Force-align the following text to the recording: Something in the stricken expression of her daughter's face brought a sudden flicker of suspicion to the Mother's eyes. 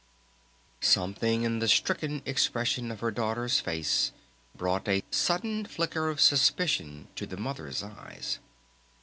Something 0.79 1.43
in 1.43 1.59
the 1.59 1.67
stricken 1.67 2.23
expression 2.25 2.89
of 2.89 3.01
her 3.01 3.11
daughter's 3.11 3.59
face 3.59 4.11
brought 4.55 4.87
a 4.87 5.03
sudden 5.11 5.63
flicker 5.63 6.09
of 6.09 6.19
suspicion 6.19 7.07
to 7.15 7.27
the 7.27 7.37
Mother's 7.37 7.83
eyes. 7.83 8.39